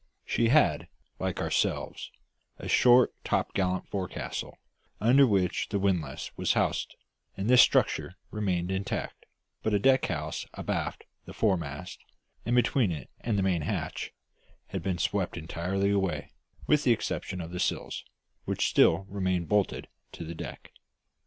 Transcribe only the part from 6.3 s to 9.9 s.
was housed, and this structure remained intact; but a